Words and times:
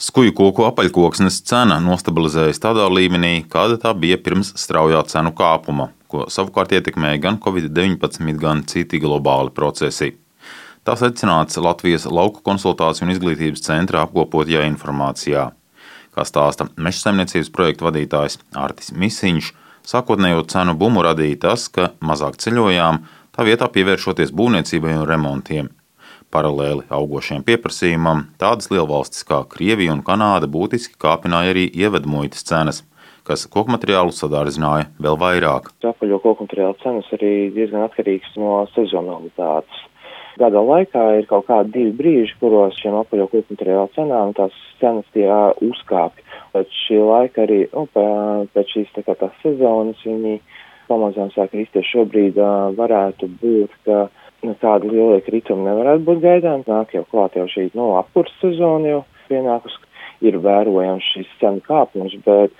Skuju 0.00 0.32
koku 0.32 0.64
apaļkoksnes 0.64 1.42
cena 1.44 1.74
nostabilizējas 1.84 2.62
tādā 2.62 2.86
līmenī, 2.88 3.42
kāda 3.52 3.76
tā 3.82 3.90
bija 3.92 4.16
pirms 4.16 4.54
straujā 4.56 5.02
cenu 5.12 5.34
kāpuma, 5.36 5.90
ko 6.08 6.22
savukārt 6.32 6.72
ietekmēja 6.72 7.18
gan 7.20 7.36
Covid-19, 7.44 8.30
gan 8.40 8.62
citi 8.64 8.96
globāli 9.02 9.52
procesi. 9.52 10.14
Tā 10.88 10.94
secināts 10.96 11.60
Latvijas 11.60 12.06
lauku 12.08 12.40
konsultāciju 12.48 13.04
un 13.04 13.12
izglītības 13.12 13.66
centra 13.66 14.06
apkopotajā 14.06 14.62
informācijā. 14.70 15.50
Kā 16.16 16.24
stāsta 16.24 16.70
meža 16.80 17.02
saimniecības 17.02 17.52
projekta 17.52 17.90
vadītājs 17.90 18.38
Artis 18.56 18.94
Misiņš, 18.96 19.50
sākotnējo 19.84 20.46
cenu 20.48 20.78
bumu 20.80 21.04
radīja 21.04 21.42
tas, 21.44 21.68
ka 21.68 21.90
mazāk 22.00 22.40
ceļojām, 22.40 23.02
tā 23.36 23.44
vietā 23.44 23.68
pievēršoties 23.68 24.32
būvniecībai 24.32 24.96
un 24.96 25.06
remontiem. 25.12 25.68
Paralēli 26.30 26.84
augošiem 26.94 27.42
pieprasījumam, 27.42 28.28
tādas 28.38 28.68
lielvalstis 28.70 29.24
kā 29.26 29.40
Krievija 29.50 29.90
un 29.96 30.02
Kanāda 30.06 30.46
būtiski 30.46 30.94
kāpināja 31.02 31.50
arī 31.50 31.64
ievedmuitas 31.74 32.46
cenas, 32.46 32.84
kas 33.26 33.48
koku 33.50 33.74
materiālu 33.74 34.14
sadārdzināja 34.14 34.86
vēl 35.02 35.18
vairāk. 35.18 35.72
Apaļo 35.82 36.20
koku 36.22 36.46
materiālu 36.46 36.78
cenas 36.84 37.08
arī 37.18 37.32
diezgan 37.56 37.82
atkarīgas 37.88 38.38
no 38.38 38.60
sezonalitātes. 38.76 39.82
Gada 40.38 40.62
laikā 40.62 41.02
ir 41.18 41.26
kaut 41.28 41.48
kādi 41.50 41.74
divi 41.74 41.96
brīži, 41.98 42.38
kuros 42.38 42.78
šiem 42.78 42.94
apaļo 43.00 43.26
koku 43.32 43.56
materiālu 43.56 43.90
cenām 43.98 44.30
tās 44.38 44.54
cenas 44.78 45.10
tie 45.16 45.26
uzkāpj. 45.66 46.22
Pēc 46.54 46.78
šī 46.86 47.02
laika 47.10 47.42
arī, 47.42 47.64
nu, 47.74 47.88
pēc 48.54 48.76
šīs 48.76 48.94
tā 48.94 49.02
kā 49.06 49.18
tās 49.18 49.34
sezonas 49.42 50.06
viņi 50.06 50.38
pamazām 50.86 51.34
sāk 51.34 51.50
kristies. 51.56 51.90
Šobrīd 51.90 52.38
varētu 52.78 53.34
būt, 53.42 53.74
ka 53.86 54.06
nekāda 54.46 54.88
liela 54.88 55.20
krituma 55.24 55.70
nevarētu 55.70 56.06
būt 56.06 56.24
gaidām. 56.24 56.64
Nāk 56.68 56.96
jau 56.96 57.04
klāt 57.10 57.38
jau 57.38 57.46
šī 57.50 57.70
no 57.74 57.80
nu, 57.82 57.94
apkurss 58.00 58.40
sezona 58.42 58.94
jau 58.94 59.04
pienākus. 59.30 59.78
Ir 60.20 60.36
vērojams 60.36 61.06
šis 61.14 61.28
cenu 61.40 61.62
kāpums, 61.64 62.12
bet 62.26 62.52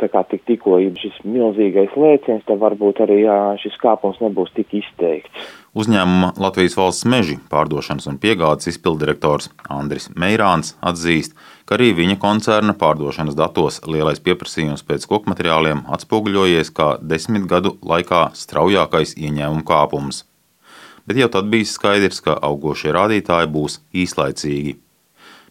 tā 0.00 0.08
kā 0.10 0.24
tik, 0.26 0.40
tikko 0.48 0.80
ir 0.82 0.96
šis 0.98 1.20
milzīgais 1.22 1.94
lēciens, 1.94 2.42
tad 2.48 2.58
varbūt 2.58 3.04
arī 3.04 3.20
jā, 3.20 3.36
šis 3.62 3.76
kāpums 3.78 4.18
nebūs 4.18 4.50
tik 4.56 4.74
izteikts. 4.80 5.52
Uzņēmuma 5.78 6.32
Latvijas 6.42 6.74
valsts 6.78 7.06
meži 7.06 7.38
pārdošanas 7.54 8.10
un 8.10 8.18
piegādes 8.18 8.66
izpildirektors 8.72 9.52
Andris 9.70 10.08
Meirāns 10.18 10.74
atzīst, 10.82 11.38
ka 11.66 11.78
arī 11.78 11.92
viņa 12.02 12.18
koncerna 12.22 12.74
pārdošanas 12.82 13.38
datos 13.38 13.78
lielais 13.86 14.18
pieprasījums 14.18 14.82
pēc 14.82 15.06
koku 15.06 15.30
materiāliem 15.30 15.86
atspoguļojies 15.94 16.74
kā 16.74 16.96
desmit 16.98 17.46
gadu 17.50 17.76
laikā 17.86 18.28
straujākais 18.38 19.14
ieņēmuma 19.18 19.66
kāpums 19.70 20.24
bet 21.06 21.20
jau 21.20 21.28
tad 21.30 21.48
bija 21.52 21.68
skaidrs, 21.68 22.20
ka 22.24 22.36
augošie 22.48 22.92
rādītāji 22.94 23.50
būs 23.54 23.80
īslaicīgi. 24.04 24.76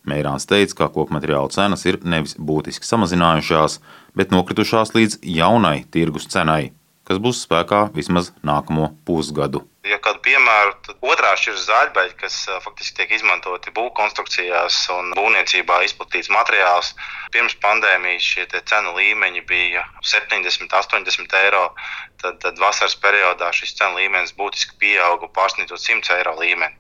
Meirāns 0.04 0.46
teica, 0.50 0.76
ka 0.82 0.92
koku 0.92 1.16
materiālu 1.16 1.52
cenas 1.54 1.86
ir 1.88 2.02
nevis 2.04 2.36
būtiski 2.36 2.88
samazinājušās, 2.88 3.80
bet 4.20 4.36
nokritušās 4.36 4.92
līdz 4.98 5.22
jaunai 5.24 5.86
tirgus 5.92 6.28
cenai, 6.28 6.74
kas 7.08 7.20
būs 7.24 7.44
spēkā 7.46 7.86
vismaz 7.96 8.32
nākamo 8.48 8.90
pusgadu. 9.08 9.64
Ja 9.84 9.98
kādu 10.04 10.22
piemēru, 10.24 10.76
tad 10.86 11.02
otrā 11.04 11.34
ir 11.36 11.58
zāģebeļi, 11.60 12.14
kas 12.22 12.38
faktiski 12.64 13.02
tiek 13.02 13.12
izmantoti 13.18 13.74
būvkonstrukcijās 13.76 14.78
un 14.96 15.12
būvniecībā 15.18 15.82
izplatīts 15.88 16.32
materiāls. 16.32 16.94
Pirms 17.36 17.58
pandēmijas 17.66 18.30
šie 18.36 18.48
cenu 18.54 18.96
līmeņi 19.00 19.44
bija 19.50 19.84
70, 20.14 20.72
80 20.72 21.36
eiro. 21.42 21.66
Tad, 22.24 22.40
tad 22.46 22.62
vasaras 22.64 22.96
periodā 22.96 23.52
šis 23.52 23.76
cenu 23.76 24.00
līmenis 24.00 24.38
būtiski 24.40 24.80
pieauga, 24.80 25.28
pārsniedzot 25.36 25.84
100 25.84 26.16
eiro 26.22 26.38
līmeni 26.40 26.80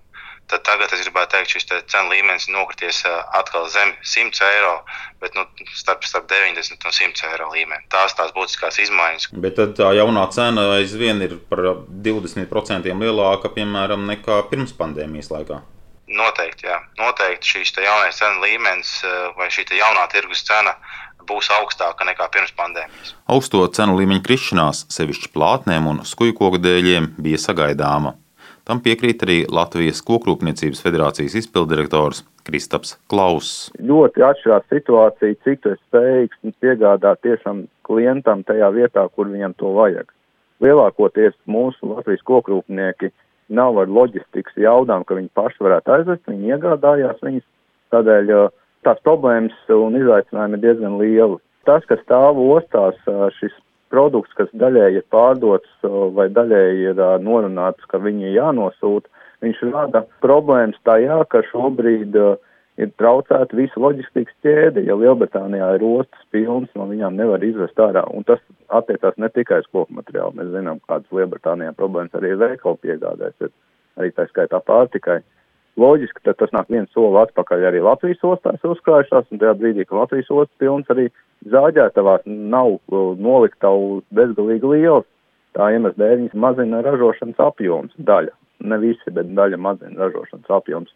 tad 0.51 0.63
tagad 0.67 0.93
es 0.93 1.03
gribētu 1.05 1.35
teikt, 1.35 1.53
šis 1.55 1.67
te 1.69 1.79
cenu 1.91 2.13
līmenis 2.13 2.49
nokrities 2.51 3.03
atkal 3.07 3.67
zem 3.71 3.93
100 4.03 4.43
eiro, 4.47 4.73
bet 5.23 5.35
nu, 5.37 5.45
starp, 5.75 6.05
starp 6.07 6.27
90 6.31 6.87
un 6.87 6.95
100 6.97 7.29
eiro 7.31 7.49
līmeni. 7.53 7.85
Tās 7.93 8.15
tās 8.17 8.33
būtiskās 8.35 8.79
izmaiņas. 8.83 9.29
Bet 9.43 9.57
tad 9.59 9.75
tā 9.79 9.93
jaunā 9.97 10.25
cena 10.35 10.69
aizvien 10.77 11.21
ir 11.25 11.37
par 11.49 11.63
20% 12.07 12.97
lielāka, 13.03 13.53
piemēram, 13.55 14.07
nekā 14.09 14.43
pirms 14.51 14.75
pandēmijas 14.79 15.31
laikā. 15.33 15.61
Noteikti, 16.13 16.67
jā. 16.67 16.81
Noteikti 16.99 17.55
šīs 17.55 17.73
jaunais 17.79 18.19
cenu 18.19 18.43
līmenis 18.43 18.99
vai 19.37 19.47
šī 19.53 19.65
jaunā 19.79 20.03
tirgus 20.11 20.43
cena 20.45 20.75
būs 21.23 21.47
augstāka 21.55 22.05
nekā 22.07 22.27
pirms 22.33 22.51
pandēmijas. 22.57 23.13
Augsto 23.31 23.63
cenu 23.75 23.95
līmeņa 24.01 24.25
krišanās, 24.25 24.83
sevišķi 24.93 25.31
plātnēm 25.33 25.87
un 25.89 26.03
skuju 26.07 26.35
koku 26.37 26.59
dēļiem, 26.61 27.13
bija 27.23 27.39
sagaidāma. 27.39 28.17
Tam 28.63 28.79
piekrīt 28.79 29.25
arī 29.25 29.41
Latvijas 29.51 29.99
Kokrūpniecības 30.07 30.79
federācijas 30.85 31.33
izpildirektors 31.35 32.21
Kristaps 32.47 32.93
Klauss. 33.11 33.65
Ļoti 33.83 34.23
atšķirās 34.23 34.69
situācija, 34.71 35.35
cik 35.43 35.59
tu 35.65 35.73
esi 35.73 35.83
spējīgs 35.89 36.53
piegādāt 36.63 37.19
tiešām 37.27 37.65
klientam 37.83 38.45
tajā 38.47 38.69
vietā, 38.71 39.03
kur 39.11 39.27
viņam 39.27 39.57
to 39.59 39.73
vajag. 39.75 40.07
Lielākoties 40.63 41.35
mūsu 41.43 41.91
Latvijas 41.91 42.23
kokrūpnieki 42.29 43.11
nav 43.51 43.81
ar 43.83 43.91
loģistikas 43.91 44.55
jaudām, 44.55 45.03
ka 45.03 45.19
viņi 45.19 45.33
paši 45.35 45.59
varētu 45.67 45.97
aizvest, 45.97 46.23
viņi 46.31 46.55
iegādājās 46.55 47.19
viņas. 47.19 47.45
Tādēļ 47.91 48.31
tās 48.87 49.03
problēmas 49.03 49.75
un 49.75 49.99
izaicinājumi 49.99 50.59
ir 50.59 50.63
diezgan 50.63 50.95
lieli. 51.03 51.41
Tas, 51.67 51.83
kas 51.91 51.99
stāv 52.07 52.39
ostās, 52.39 52.95
šis 53.41 53.51
produkts, 53.93 54.33
kas 54.37 54.49
daļēji 54.57 55.01
ir 55.01 55.05
pārdots 55.13 55.85
vai 56.17 56.29
daļēji 56.33 56.89
ir 56.93 57.03
norunāts, 57.21 57.85
ka 57.91 58.01
viņi 58.01 58.33
jānosūta, 58.33 59.11
viņš 59.45 59.61
rada 59.73 60.03
problēmas 60.25 60.79
tajā, 60.87 61.21
ka 61.29 61.43
šobrīd 61.51 62.17
ir 62.81 62.89
traucēta 62.97 63.57
visa 63.57 63.81
loģistikas 63.81 64.33
ķēde. 64.45 64.85
Ja 64.87 64.97
Lielbritānijā 64.97 65.67
ir 65.77 65.85
ostas 65.85 66.23
pilnas, 66.33 66.71
no 66.77 66.87
viņām 66.89 67.19
nevar 67.19 67.43
izvest 67.45 67.79
ārā. 67.81 68.05
Un 68.09 68.25
tas 68.27 68.41
attiecās 68.73 69.19
ne 69.21 69.29
tikai 69.33 69.61
uz 69.61 69.69
koku 69.69 69.93
materiālu. 69.99 70.33
Mēs 70.39 70.49
zinām, 70.55 70.81
kādas 70.89 71.13
Lielbritānijā 71.13 71.75
problēmas 71.77 72.17
arī 72.17 72.33
veikalu 72.41 72.81
piegādēs, 72.87 73.53
arī 73.99 74.09
tā 74.17 74.25
skaitā 74.31 74.61
pārtikai. 74.65 75.21
Loģiski, 75.79 76.21
ka 76.21 76.35
tas 76.37 76.51
nāk 76.53 76.67
viens 76.69 76.91
soli 76.93 77.17
atpakaļ 77.23 77.63
arī 77.69 77.79
Latvijas 77.81 78.21
ostās 78.29 78.61
uzkrājušās, 78.67 79.25
un 79.31 79.39
tajā 79.41 79.55
brīdī, 79.57 79.87
kad 79.87 80.03
Latvijas 80.03 80.29
ostas 80.29 80.59
pilns 80.61 80.91
arī 80.93 81.07
zāģētavās 81.49 82.27
nav 82.27 82.75
noliktavu 83.27 84.03
bezgalīgi 84.13 84.69
liels. 84.69 85.07
Tā 85.57 85.71
iemesla 85.73 85.97
dēļ 86.03 86.15
viņas 86.19 86.37
mazina 86.45 86.81
ražošanas 86.85 87.41
apjoms, 87.41 87.97
daļa, 87.97 88.33
ne 88.69 88.79
visi, 88.81 89.13
bet 89.13 89.33
daļa 89.37 89.59
mazina 89.61 90.05
ražošanas 90.05 90.53
apjoms. 90.61 90.93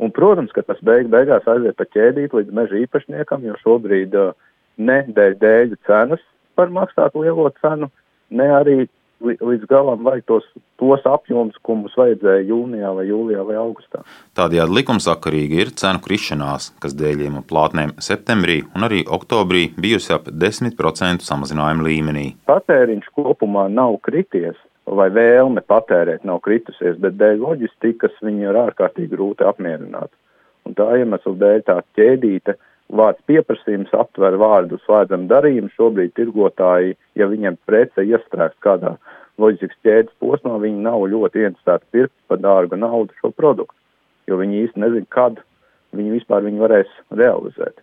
Un, 0.00 0.12
protams, 0.16 0.52
ka 0.56 0.64
tas 0.68 0.80
beig 0.84 1.08
beigās 1.12 1.48
aiziet 1.48 1.76
pa 1.76 1.88
ķēdīt 1.88 2.36
līdz 2.36 2.54
meža 2.56 2.78
īpašniekam, 2.84 3.44
jo 3.44 3.56
šobrīd 3.64 4.16
ne 4.80 5.00
dēļ 5.16 5.36
dēļu 5.40 5.80
cenas 5.88 6.22
par 6.56 6.72
maksātu 6.72 7.24
lielo 7.24 7.48
cenu, 7.60 7.88
ne 8.32 8.48
arī 8.52 8.78
līdz 9.20 9.66
galam 9.68 10.04
vajag 10.04 10.24
tos, 10.28 10.46
tos 10.80 11.04
apjomus, 11.08 11.58
ko 11.62 11.76
mums 11.80 11.96
vajadzēja 11.98 12.46
jūnijā, 12.48 12.92
vai 12.96 13.06
jūlijā 13.08 13.44
vai 13.46 13.58
augustā. 13.60 14.02
Tādējādi 14.38 14.76
likumsakarīgi 14.78 15.60
ir 15.64 15.72
cenu 15.80 16.02
krišanās, 16.04 16.70
kas 16.82 16.96
dēļiem 16.98 17.40
un 17.40 17.46
plātnēm 17.46 17.94
septembrī 18.02 18.62
un 18.76 18.88
arī 18.88 19.02
oktobrī 19.04 19.68
bijusi 19.80 20.14
ap 20.16 20.30
10% 20.32 21.26
samazinājuma 21.26 21.86
līmenī. 21.86 22.26
Patēriņš 22.50 23.12
kopumā 23.16 23.68
nav 23.72 24.00
krities. 24.06 24.58
Vai 24.90 25.06
vēlme 25.14 25.62
patērēt 25.68 26.24
nav 26.26 26.40
kritusies, 26.42 26.96
bet 26.98 27.14
dēļ 27.20 27.36
loģistikas 27.44 28.16
viņi 28.24 28.48
ir 28.48 28.56
ārkārtīgi 28.58 29.12
grūti 29.12 29.46
apmierināt. 29.46 30.10
Un 30.66 30.74
tā 30.74 30.88
iemesla 30.98 31.36
dēļ 31.38 31.62
tā 31.68 31.76
ķēdīte 31.98 32.56
vārds 32.96 33.22
pieprasījums 33.30 33.92
aptver 33.96 34.36
vārdu 34.40 34.80
slēdzam 34.84 35.28
darījumu. 35.30 35.70
Šobrīd 35.76 36.14
tirgotāji, 36.18 36.96
ja 37.18 37.28
viņiem 37.30 37.58
prece 37.68 38.04
iestrēgs 38.06 38.58
kādā 38.64 38.96
loģistikas 39.40 39.78
ķēdes 39.86 40.16
posmā, 40.22 40.56
viņi 40.62 40.82
nav 40.84 41.06
ļoti 41.12 41.46
interesēti 41.48 41.88
pirkt 41.96 42.16
par 42.28 42.42
dārgu 42.42 42.78
naudu 42.80 43.14
šo 43.20 43.32
produktu, 43.32 43.76
jo 44.28 44.40
viņi 44.40 44.66
īsti 44.66 44.82
nezin, 44.82 45.06
kad 45.08 45.40
viņi 45.96 46.18
vispār 46.18 46.44
viņu 46.46 46.66
varēs 46.66 46.90
realizēt 47.16 47.80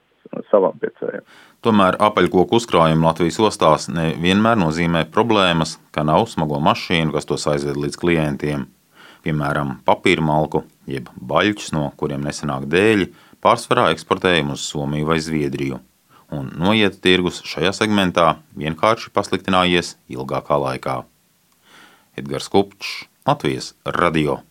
savam 0.51 0.75
pircējam. 0.81 1.23
Tomēr 1.65 1.97
apaļkoku 2.03 2.59
uzkrājumi 2.59 3.05
Latvijas 3.07 3.39
ostās 3.47 3.87
nevienmēr 3.91 4.59
nozīmē 4.59 5.05
problēmas, 5.13 5.77
ka 5.95 6.03
nav 6.07 6.27
smago 6.31 6.59
mašīnu, 6.63 7.13
kas 7.15 7.27
tos 7.29 7.47
aizved 7.49 7.79
līdz 7.79 7.99
klientiem. 7.99 8.67
Piemēram, 9.25 9.79
papīra 9.87 10.23
malku, 10.23 10.61
jeb 10.87 11.09
baļķus, 11.17 11.71
no 11.75 11.89
kuriem 11.99 12.27
nesenāk 12.27 12.67
dēļi, 12.71 13.09
pārsvarā 13.47 13.91
eksportējam 13.93 14.51
uz 14.55 14.65
Somiju 14.67 15.07
vai 15.07 15.21
Zviedriju. 15.23 15.79
Un 16.35 16.49
noiet 16.59 16.97
tirgus 17.03 17.39
šajā 17.47 17.71
segmentā 17.77 18.25
vienkārši 18.59 19.13
pasliktinājies 19.15 19.93
ilgākā 20.11 20.57
laikā. 20.65 20.97
Edgars 22.19 22.51
Kupčs, 22.51 23.05
Latvijas 23.27 23.71
radio. 23.85 24.41